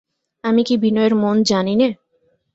[0.43, 1.89] আমি কি বিনয়ের মন জানি নে!